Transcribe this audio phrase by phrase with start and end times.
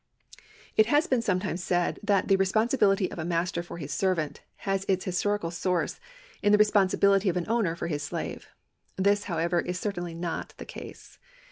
[0.75, 4.83] It has been sometimes said that the responsibility of a master for his servant has
[4.87, 5.99] its historical source
[6.41, 8.47] in the responsi bilily of an owner for his slave.
[8.95, 11.19] This, however, is certainly not the case.